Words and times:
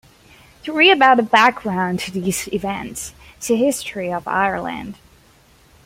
To 0.63 0.73
read 0.73 0.89
about 0.93 1.17
the 1.17 1.21
background 1.21 1.99
to 1.99 2.11
these 2.11 2.47
events, 2.51 3.13
see 3.39 3.57
History 3.63 4.11
of 4.11 4.27
Ireland. 4.27 4.95